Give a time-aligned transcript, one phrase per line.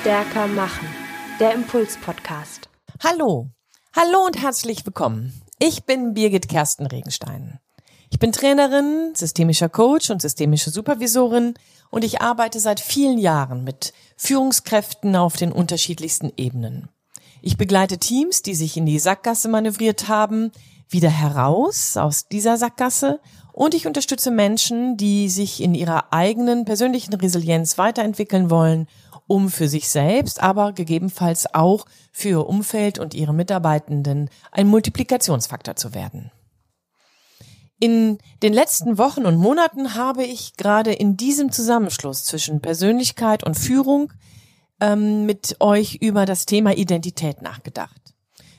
[0.00, 0.88] Stärker machen.
[1.40, 2.70] Der Impuls-Podcast.
[3.04, 3.50] Hallo.
[3.94, 5.42] Hallo und herzlich willkommen.
[5.58, 7.58] Ich bin Birgit Kersten Regenstein.
[8.08, 11.52] Ich bin Trainerin, systemischer Coach und systemische Supervisorin
[11.90, 16.88] und ich arbeite seit vielen Jahren mit Führungskräften auf den unterschiedlichsten Ebenen.
[17.42, 20.50] Ich begleite Teams, die sich in die Sackgasse manövriert haben,
[20.88, 23.20] wieder heraus aus dieser Sackgasse
[23.52, 28.88] und ich unterstütze Menschen, die sich in ihrer eigenen persönlichen Resilienz weiterentwickeln wollen,
[29.30, 35.76] um für sich selbst, aber gegebenenfalls auch für ihr Umfeld und ihre Mitarbeitenden ein Multiplikationsfaktor
[35.76, 36.32] zu werden.
[37.78, 43.56] In den letzten Wochen und Monaten habe ich gerade in diesem Zusammenschluss zwischen Persönlichkeit und
[43.56, 44.12] Führung
[44.80, 48.14] ähm, mit euch über das Thema Identität nachgedacht.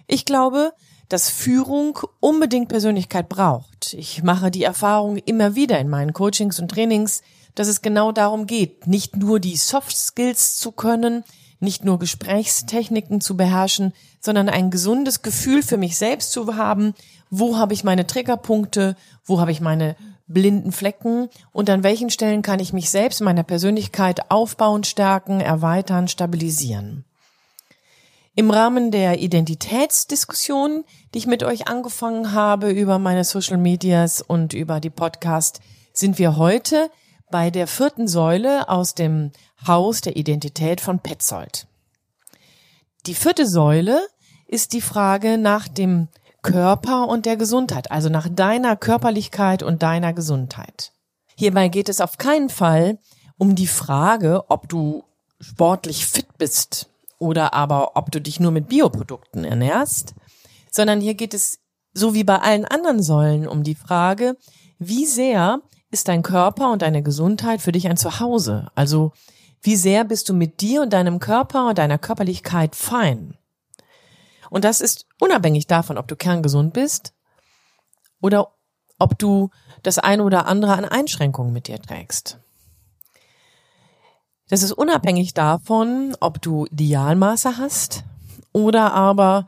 [0.07, 0.71] Ich glaube,
[1.09, 3.93] dass Führung unbedingt Persönlichkeit braucht.
[3.93, 7.21] Ich mache die Erfahrung immer wieder in meinen Coachings und Trainings,
[7.55, 11.23] dass es genau darum geht, nicht nur die Soft Skills zu können,
[11.59, 16.93] nicht nur Gesprächstechniken zu beherrschen, sondern ein gesundes Gefühl für mich selbst zu haben,
[17.29, 19.95] wo habe ich meine Triggerpunkte, wo habe ich meine
[20.27, 21.29] blinden Flecken?
[21.51, 27.05] Und an welchen Stellen kann ich mich selbst, meiner Persönlichkeit aufbauen, stärken, erweitern, stabilisieren.
[28.33, 34.53] Im Rahmen der Identitätsdiskussion, die ich mit euch angefangen habe über meine Social Medias und
[34.53, 35.59] über die Podcast,
[35.93, 36.89] sind wir heute
[37.31, 39.31] bei der vierten Säule aus dem
[39.65, 41.67] Haus der Identität von Petzold.
[43.05, 43.99] Die vierte Säule
[44.47, 46.09] ist die Frage nach dem
[46.41, 50.91] Körper und der Gesundheit, also nach deiner Körperlichkeit und deiner Gesundheit.
[51.35, 52.99] Hierbei geht es auf keinen Fall
[53.37, 55.03] um die Frage, ob du
[55.39, 60.13] sportlich fit bist oder aber ob du dich nur mit Bioprodukten ernährst,
[60.69, 61.59] sondern hier geht es
[61.93, 64.37] so wie bei allen anderen Säulen um die Frage,
[64.79, 65.61] wie sehr
[65.91, 68.71] ist dein Körper und deine Gesundheit für dich ein Zuhause?
[68.75, 69.11] Also
[69.61, 73.37] wie sehr bist du mit dir und deinem Körper und deiner Körperlichkeit fein?
[74.49, 77.13] Und das ist unabhängig davon, ob du kerngesund bist
[78.21, 78.53] oder
[78.99, 79.49] ob du
[79.83, 82.39] das eine oder andere an Einschränkungen mit dir trägst.
[84.49, 88.03] Das ist unabhängig davon, ob du Idealmaße hast
[88.51, 89.45] oder aber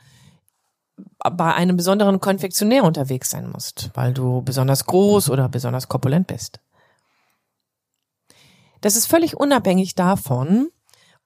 [1.18, 6.60] bei einem besonderen Konfektionär unterwegs sein musst, weil du besonders groß oder besonders korpulent bist.
[8.82, 10.70] Das ist völlig unabhängig davon,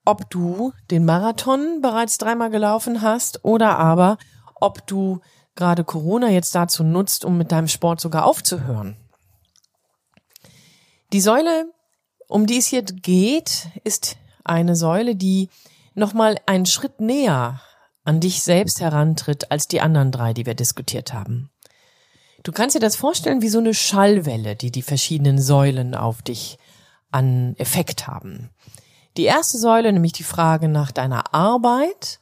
[0.04, 4.18] ob du den Marathon bereits dreimal gelaufen hast oder aber
[4.54, 5.20] ob du
[5.56, 8.96] gerade Corona jetzt dazu nutzt, um mit deinem Sport sogar aufzuhören.
[11.12, 11.66] Die Säule
[12.28, 15.48] um die es hier geht, ist eine Säule, die
[15.94, 17.60] nochmal einen Schritt näher
[18.08, 21.50] an dich selbst herantritt als die anderen drei, die wir diskutiert haben.
[22.42, 26.56] Du kannst dir das vorstellen wie so eine Schallwelle, die die verschiedenen Säulen auf dich
[27.10, 28.48] an Effekt haben.
[29.18, 32.20] Die erste Säule, nämlich die Frage nach deiner Arbeit,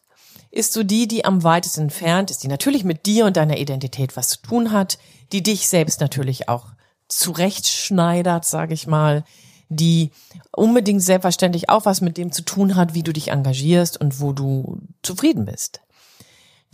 [0.50, 4.16] ist so die, die am weitesten entfernt ist, die natürlich mit dir und deiner Identität
[4.16, 4.98] was zu tun hat,
[5.30, 6.66] die dich selbst natürlich auch
[7.06, 9.22] zurechtschneidert, sage ich mal,
[9.68, 10.10] die
[10.52, 14.32] unbedingt selbstverständlich auch was mit dem zu tun hat, wie du dich engagierst und wo
[14.32, 15.80] du zufrieden bist.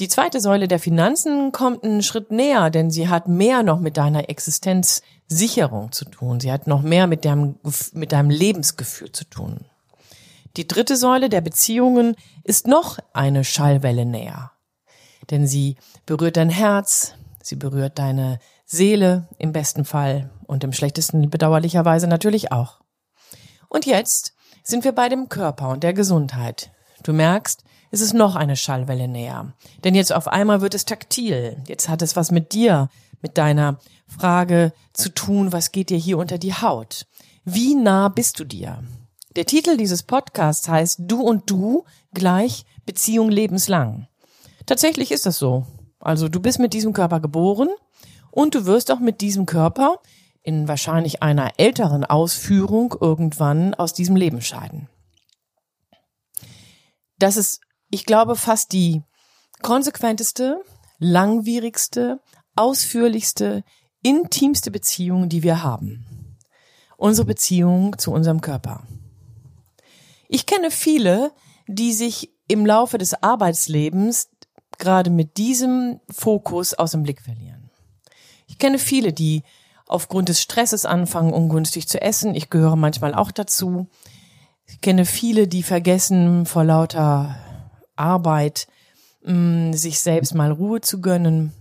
[0.00, 3.96] Die zweite Säule der Finanzen kommt einen Schritt näher, denn sie hat mehr noch mit
[3.96, 6.40] deiner Existenzsicherung zu tun.
[6.40, 7.56] Sie hat noch mehr mit deinem,
[7.92, 9.66] mit deinem Lebensgefühl zu tun.
[10.56, 14.52] Die dritte Säule der Beziehungen ist noch eine Schallwelle näher.
[15.30, 21.30] Denn sie berührt dein Herz, sie berührt deine Seele im besten Fall und im schlechtesten
[21.30, 22.81] bedauerlicherweise natürlich auch.
[23.72, 26.70] Und jetzt sind wir bei dem Körper und der Gesundheit.
[27.04, 29.54] Du merkst, es ist noch eine Schallwelle näher.
[29.82, 31.56] Denn jetzt auf einmal wird es taktil.
[31.66, 32.90] Jetzt hat es was mit dir,
[33.22, 37.06] mit deiner Frage zu tun, was geht dir hier unter die Haut?
[37.46, 38.84] Wie nah bist du dir?
[39.36, 44.06] Der Titel dieses Podcasts heißt Du und Du gleich Beziehung lebenslang.
[44.66, 45.66] Tatsächlich ist das so.
[45.98, 47.70] Also du bist mit diesem Körper geboren
[48.30, 49.98] und du wirst auch mit diesem Körper
[50.42, 54.88] in wahrscheinlich einer älteren Ausführung irgendwann aus diesem Leben scheiden.
[57.18, 57.60] Das ist,
[57.90, 59.02] ich glaube, fast die
[59.62, 60.60] konsequenteste,
[60.98, 62.20] langwierigste,
[62.56, 63.62] ausführlichste,
[64.02, 66.36] intimste Beziehung, die wir haben.
[66.96, 68.86] Unsere Beziehung zu unserem Körper.
[70.28, 71.32] Ich kenne viele,
[71.68, 74.28] die sich im Laufe des Arbeitslebens
[74.78, 77.70] gerade mit diesem Fokus aus dem Blick verlieren.
[78.46, 79.42] Ich kenne viele, die
[79.92, 82.34] aufgrund des Stresses anfangen, ungünstig zu essen.
[82.34, 83.86] Ich gehöre manchmal auch dazu.
[84.66, 87.36] Ich kenne viele, die vergessen vor lauter
[87.96, 88.66] Arbeit,
[89.24, 91.52] mm, sich selbst mal Ruhe zu gönnen.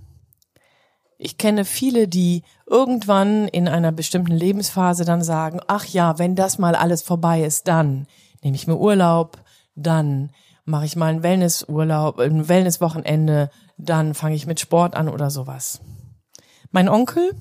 [1.18, 6.57] Ich kenne viele, die irgendwann in einer bestimmten Lebensphase dann sagen, ach ja, wenn das
[6.57, 8.07] mal alles vorbei ist, dann
[8.42, 9.38] nehme ich mir Urlaub,
[9.75, 10.31] dann
[10.66, 15.81] mache ich mal einen Wellnessurlaub, ein Wellnesswochenende, dann fange ich mit Sport an oder sowas.
[16.72, 17.31] Mein Onkel,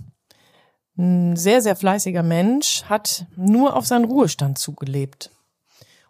[1.00, 5.30] ein sehr, sehr fleißiger Mensch, hat nur auf seinen Ruhestand zugelebt.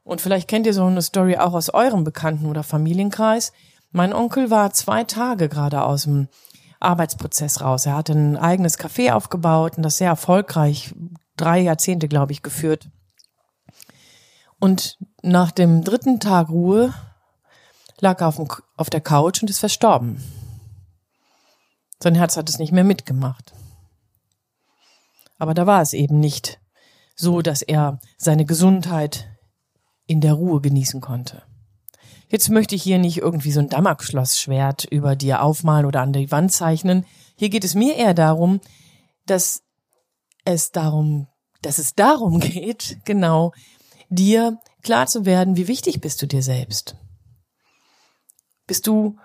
[0.02, 3.52] Und vielleicht kennt ihr so eine Story auch aus eurem Bekannten- oder Familienkreis.
[3.92, 6.28] Mein Onkel war zwei Tage gerade aus dem
[6.80, 7.86] Arbeitsprozess raus.
[7.86, 10.94] Er hatte ein eigenes Café aufgebaut und das sehr erfolgreich,
[11.36, 12.88] drei Jahrzehnte, glaube ich, geführt.
[14.58, 16.92] Und nach dem dritten Tag Ruhe
[18.00, 20.22] lag er auf, dem, auf der Couch und ist verstorben.
[22.02, 23.52] Sein Herz hat es nicht mehr mitgemacht.
[25.40, 26.60] Aber da war es eben nicht
[27.16, 29.26] so, dass er seine Gesundheit
[30.06, 31.42] in der Ruhe genießen konnte.
[32.28, 36.30] Jetzt möchte ich hier nicht irgendwie so ein Damoklesschwert über dir aufmalen oder an die
[36.30, 37.06] Wand zeichnen.
[37.36, 38.60] Hier geht es mir eher darum,
[39.26, 39.62] dass
[40.44, 41.26] es darum,
[41.62, 43.52] dass es darum geht, genau,
[44.10, 46.96] dir klar zu werden, wie wichtig bist du dir selbst.
[48.66, 49.16] Bist du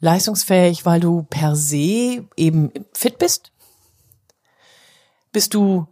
[0.00, 3.52] leistungsfähig, weil du per se eben fit bist?
[5.32, 5.86] Bist du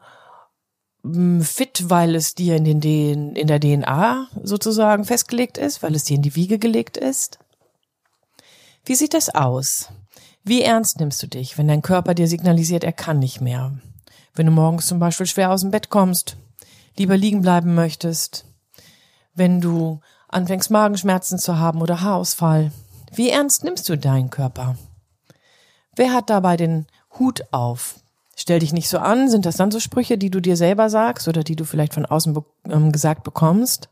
[1.03, 6.05] hm, fit, weil es dir in, den, in der DNA sozusagen festgelegt ist, weil es
[6.05, 7.39] dir in die Wiege gelegt ist?
[8.85, 9.91] Wie sieht das aus?
[10.45, 13.79] Wie ernst nimmst du dich, wenn dein Körper dir signalisiert, er kann nicht mehr?
[14.35, 16.37] Wenn du morgens zum Beispiel schwer aus dem Bett kommst,
[16.97, 18.45] lieber liegen bleiben möchtest,
[19.35, 22.71] wenn du anfängst Magenschmerzen zu haben oder Haarausfall,
[23.13, 24.77] wie ernst nimmst du deinen Körper?
[25.95, 26.87] Wer hat dabei den
[27.19, 28.01] Hut auf?
[28.37, 29.29] Stell dich nicht so an.
[29.29, 32.07] Sind das dann so Sprüche, die du dir selber sagst oder die du vielleicht von
[32.07, 33.89] außen be ähm, gesagt bekommst?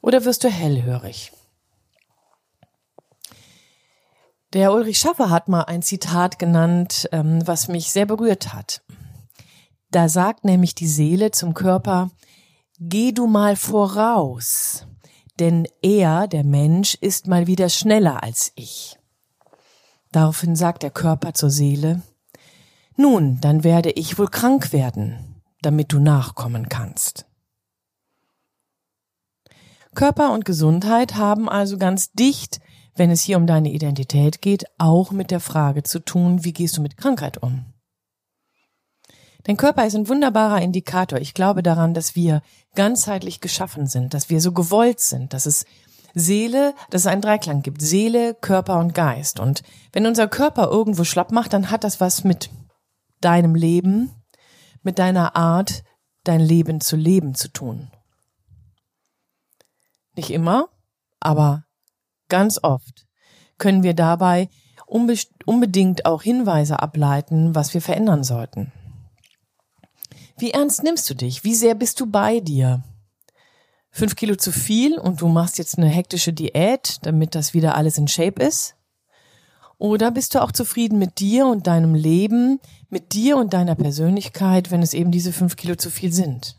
[0.00, 1.32] Oder wirst du hellhörig?
[4.52, 8.82] Der Ulrich Schaffer hat mal ein Zitat genannt, ähm, was mich sehr berührt hat.
[9.90, 12.10] Da sagt nämlich die Seele zum Körper,
[12.78, 14.86] geh du mal voraus
[15.38, 18.98] denn er, der Mensch, ist mal wieder schneller als ich.
[20.12, 22.02] Daraufhin sagt der Körper zur Seele,
[22.96, 27.26] nun, dann werde ich wohl krank werden, damit du nachkommen kannst.
[29.94, 32.60] Körper und Gesundheit haben also ganz dicht,
[32.96, 36.76] wenn es hier um deine Identität geht, auch mit der Frage zu tun, wie gehst
[36.76, 37.64] du mit Krankheit um?
[39.44, 41.20] Dein Körper ist ein wunderbarer Indikator.
[41.20, 42.40] Ich glaube daran, dass wir
[42.74, 45.66] ganzheitlich geschaffen sind, dass wir so gewollt sind, dass es
[46.14, 47.82] Seele, dass es einen Dreiklang gibt.
[47.82, 49.40] Seele, Körper und Geist.
[49.40, 49.62] Und
[49.92, 52.50] wenn unser Körper irgendwo schlapp macht, dann hat das was mit
[53.20, 54.10] deinem Leben,
[54.82, 55.82] mit deiner Art,
[56.24, 57.90] dein Leben zu leben zu tun.
[60.16, 60.68] Nicht immer,
[61.20, 61.64] aber
[62.28, 63.06] ganz oft
[63.58, 64.48] können wir dabei
[64.86, 68.72] unbedingt auch Hinweise ableiten, was wir verändern sollten.
[70.36, 71.44] Wie ernst nimmst du dich?
[71.44, 72.82] Wie sehr bist du bei dir?
[73.90, 77.96] Fünf Kilo zu viel und du machst jetzt eine hektische Diät, damit das wieder alles
[77.98, 78.74] in Shape ist?
[79.78, 82.60] Oder bist du auch zufrieden mit dir und deinem Leben,
[82.90, 86.56] mit dir und deiner Persönlichkeit, wenn es eben diese fünf Kilo zu viel sind?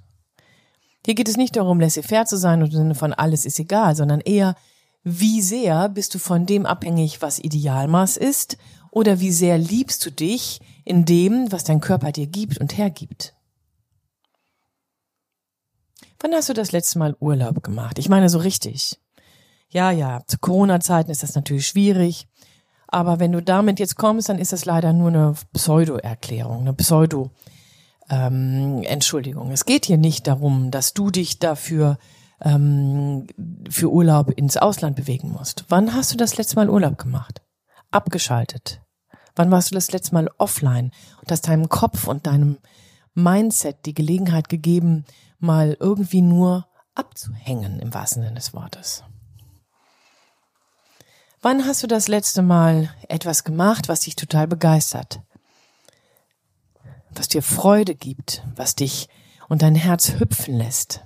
[1.05, 3.95] Hier geht es nicht darum, laissez-faire zu sein und im Sinne von alles ist egal,
[3.95, 4.55] sondern eher,
[5.03, 8.57] wie sehr bist du von dem abhängig, was Idealmaß ist,
[8.89, 13.35] oder wie sehr liebst du dich in dem, was dein Körper dir gibt und hergibt?
[16.19, 17.99] Wann hast du das letzte Mal Urlaub gemacht?
[17.99, 18.97] Ich meine so richtig.
[19.69, 22.27] Ja, ja, zu Corona-Zeiten ist das natürlich schwierig.
[22.87, 27.31] Aber wenn du damit jetzt kommst, dann ist das leider nur eine Pseudo-Erklärung, eine Pseudo-
[28.09, 29.51] ähm, Entschuldigung.
[29.51, 31.97] Es geht hier nicht darum, dass du dich dafür
[32.41, 33.27] ähm,
[33.69, 35.65] für Urlaub ins Ausland bewegen musst.
[35.69, 37.41] Wann hast du das letzte Mal Urlaub gemacht?
[37.91, 38.81] Abgeschaltet.
[39.35, 42.57] Wann warst du das letzte Mal offline und hast deinem Kopf und deinem
[43.13, 45.05] Mindset die Gelegenheit gegeben,
[45.39, 49.03] mal irgendwie nur abzuhängen im wahrsten Sinne des Wortes.
[51.45, 55.21] Wann hast du das letzte Mal etwas gemacht, was dich total begeistert?
[57.11, 59.09] Was dir Freude gibt, was dich
[59.47, 61.05] und dein Herz hüpfen lässt?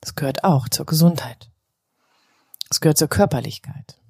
[0.00, 1.52] Das gehört auch zur Gesundheit.
[2.70, 4.00] Es gehört zur Körperlichkeit.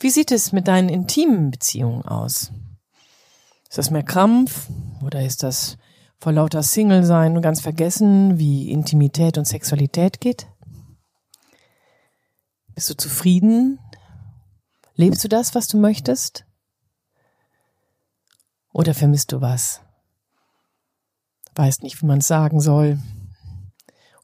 [0.00, 2.50] Wie sieht es mit deinen intimen Beziehungen aus?
[3.68, 4.66] Ist das mehr Krampf
[5.04, 5.76] oder ist das
[6.18, 10.46] vor lauter Single sein und ganz vergessen, wie Intimität und Sexualität geht?
[12.78, 13.80] Bist du zufrieden?
[14.94, 16.44] Lebst du das, was du möchtest?
[18.72, 19.80] Oder vermisst du was?
[21.56, 23.00] Weißt nicht, wie man es sagen soll.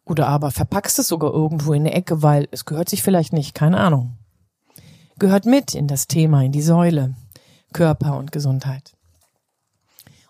[0.05, 3.57] Oder aber verpackst es sogar irgendwo in eine Ecke, weil es gehört sich vielleicht nicht,
[3.57, 4.19] keine Ahnung.
[5.19, 7.17] Gehört mit in das Thema, in die Säule
[7.73, 8.97] Körper und Gesundheit.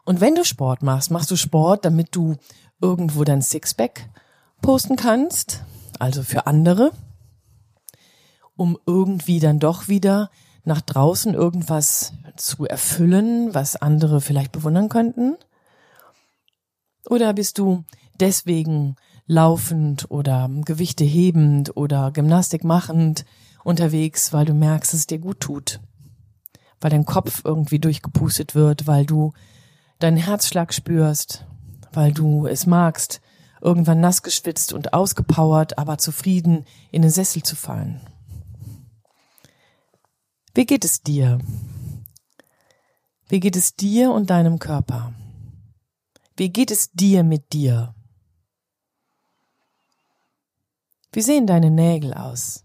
[0.06, 2.36] Und wenn du Sport machst, machst du Sport, damit du
[2.80, 4.08] irgendwo dein Sixpack
[4.62, 5.62] posten kannst
[5.98, 6.92] also für andere,
[8.56, 10.30] um irgendwie dann doch wieder
[10.64, 15.36] nach draußen irgendwas zu erfüllen, was andere vielleicht bewundern könnten?
[17.08, 17.84] Oder bist du
[18.18, 18.96] deswegen
[19.26, 23.24] laufend oder Gewichte hebend oder Gymnastik machend
[23.62, 25.80] unterwegs, weil du merkst, dass es dir gut tut?
[26.80, 29.32] Weil dein Kopf irgendwie durchgepustet wird, weil du
[29.98, 31.46] deinen Herzschlag spürst,
[31.92, 33.20] weil du es magst,
[33.60, 38.00] irgendwann nass geschwitzt und ausgepowert, aber zufrieden in den Sessel zu fallen.
[40.56, 41.40] Wie geht es dir?
[43.28, 45.12] Wie geht es dir und deinem Körper?
[46.36, 47.92] Wie geht es dir mit dir?
[51.10, 52.64] Wie sehen deine Nägel aus?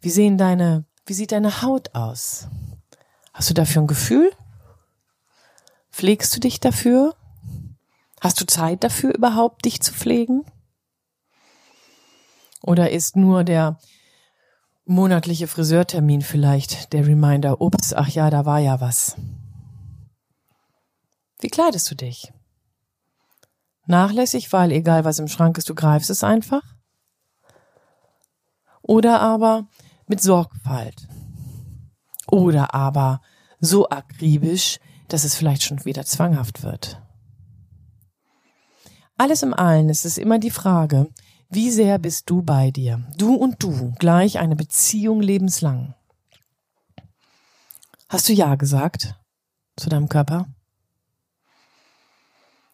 [0.00, 2.46] Wie sehen deine, wie sieht deine Haut aus?
[3.32, 4.30] Hast du dafür ein Gefühl?
[5.90, 7.16] Pflegst du dich dafür?
[8.20, 10.44] Hast du Zeit dafür überhaupt, dich zu pflegen?
[12.62, 13.80] Oder ist nur der
[14.84, 19.16] monatliche Friseurtermin vielleicht der Reminder, ups, ach ja, da war ja was.
[21.40, 22.32] Wie kleidest du dich?
[23.86, 26.62] Nachlässig, weil egal was im Schrank ist, du greifst es einfach?
[28.80, 29.68] Oder aber
[30.06, 31.08] mit Sorgfalt?
[32.28, 33.20] Oder aber
[33.60, 37.00] so akribisch, dass es vielleicht schon wieder zwanghaft wird?
[39.18, 41.08] Alles im allen ist es immer die Frage,
[41.54, 43.06] wie sehr bist du bei dir?
[43.18, 45.94] Du und du, gleich eine Beziehung lebenslang.
[48.08, 49.20] Hast du Ja gesagt
[49.76, 50.46] zu deinem Körper?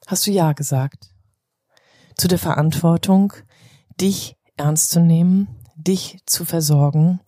[0.06, 1.10] Hast du Ja gesagt
[2.16, 3.32] zu der Verantwortung,
[4.00, 7.18] dich ernst zu nehmen, dich zu versorgen,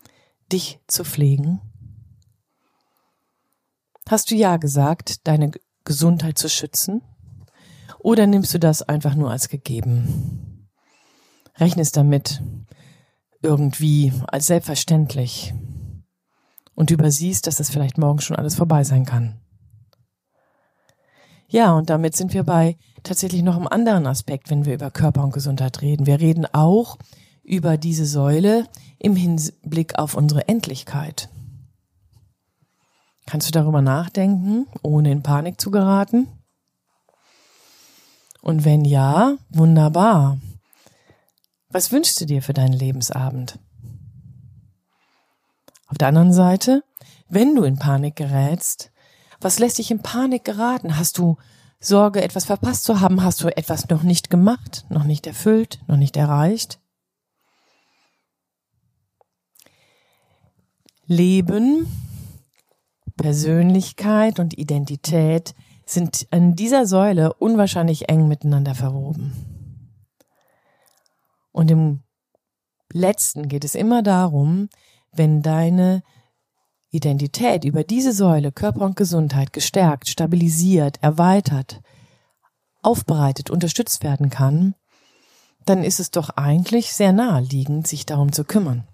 [0.52, 1.60] dich zu pflegen?
[4.08, 5.50] Hast du Ja gesagt, deine
[5.84, 7.02] Gesundheit zu schützen?
[7.98, 10.49] Oder nimmst du das einfach nur als gegeben?
[11.60, 12.42] Rechnest damit
[13.42, 15.54] irgendwie als selbstverständlich
[16.74, 19.40] und übersiehst, dass das vielleicht morgen schon alles vorbei sein kann.
[21.48, 25.24] Ja, und damit sind wir bei tatsächlich noch einem anderen Aspekt, wenn wir über Körper
[25.24, 26.06] und Gesundheit reden.
[26.06, 26.96] Wir reden auch
[27.42, 28.66] über diese Säule
[28.98, 31.28] im Hinblick auf unsere Endlichkeit.
[33.26, 36.28] Kannst du darüber nachdenken, ohne in Panik zu geraten?
[38.42, 40.38] Und wenn ja, wunderbar.
[41.72, 43.58] Was wünschst du dir für deinen Lebensabend?
[45.86, 46.82] Auf der anderen Seite,
[47.28, 48.90] wenn du in Panik gerätst,
[49.40, 50.96] was lässt dich in Panik geraten?
[50.96, 51.36] Hast du
[51.78, 53.22] Sorge, etwas verpasst zu haben?
[53.22, 56.80] Hast du etwas noch nicht gemacht, noch nicht erfüllt, noch nicht erreicht?
[61.06, 61.86] Leben,
[63.16, 65.54] Persönlichkeit und Identität
[65.86, 69.49] sind an dieser Säule unwahrscheinlich eng miteinander verwoben.
[71.60, 72.00] Und im
[72.90, 74.70] letzten geht es immer darum,
[75.12, 76.02] wenn deine
[76.88, 81.82] Identität über diese Säule Körper und Gesundheit gestärkt, stabilisiert, erweitert,
[82.80, 84.74] aufbereitet, unterstützt werden kann,
[85.66, 88.88] dann ist es doch eigentlich sehr naheliegend, sich darum zu kümmern.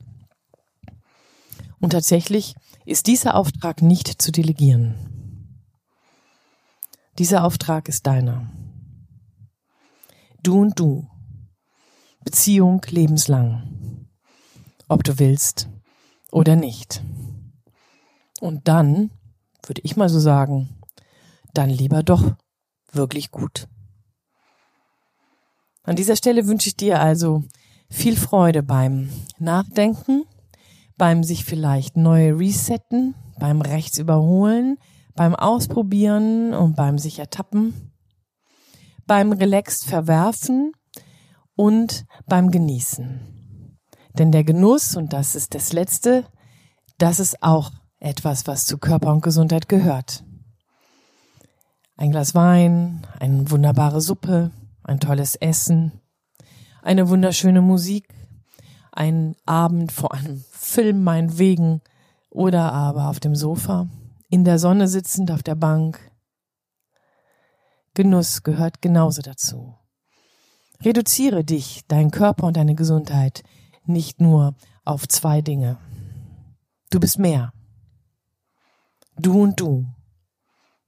[1.78, 5.62] Und tatsächlich ist dieser Auftrag nicht zu delegieren.
[7.20, 8.50] Dieser Auftrag ist deiner.
[10.42, 11.06] Du und du
[12.26, 14.08] Beziehung lebenslang.
[14.88, 15.68] Ob du willst
[16.32, 17.00] oder nicht.
[18.40, 19.12] Und dann,
[19.64, 20.68] würde ich mal so sagen,
[21.54, 22.32] dann lieber doch
[22.90, 23.68] wirklich gut.
[25.84, 27.44] An dieser Stelle wünsche ich dir also
[27.88, 30.24] viel Freude beim Nachdenken,
[30.98, 34.78] beim sich vielleicht neu resetten, beim Rechts überholen,
[35.14, 37.92] beim Ausprobieren und beim sich ertappen,
[39.06, 40.72] beim relaxed verwerfen
[41.56, 43.76] und beim Genießen.
[44.18, 46.24] Denn der Genuss, und das ist das Letzte,
[46.98, 50.24] das ist auch etwas, was zu Körper und Gesundheit gehört.
[51.96, 54.52] Ein Glas Wein, eine wunderbare Suppe,
[54.84, 56.00] ein tolles Essen,
[56.82, 58.06] eine wunderschöne Musik,
[58.92, 61.80] ein Abend vor einem Film meinetwegen
[62.30, 63.88] oder aber auf dem Sofa,
[64.28, 66.12] in der Sonne sitzend auf der Bank.
[67.94, 69.74] Genuss gehört genauso dazu.
[70.82, 73.42] Reduziere dich, deinen Körper und deine Gesundheit
[73.84, 74.54] nicht nur
[74.84, 75.78] auf zwei Dinge.
[76.90, 77.52] Du bist mehr.
[79.16, 79.86] Du und du.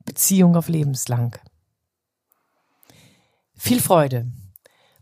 [0.05, 1.37] Beziehung auf lebenslang.
[3.55, 4.31] Viel Freude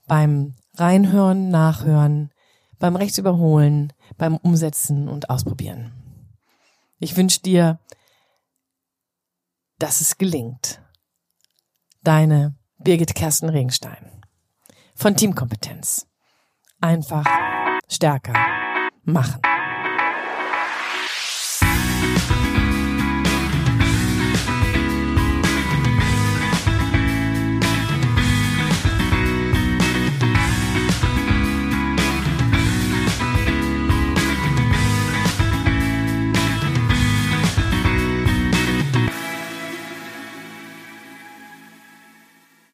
[0.06, 2.30] beim Reinhören, Nachhören,
[2.78, 5.92] beim Rechtsüberholen, beim Umsetzen und Ausprobieren.
[6.98, 7.80] Ich wünsche dir,
[9.78, 10.80] dass es gelingt.
[12.02, 14.15] Deine Birgit Kersten Regenstein
[14.96, 16.06] von Teamkompetenz.
[16.80, 17.24] einfach
[17.88, 18.34] stärker
[19.04, 19.40] machen.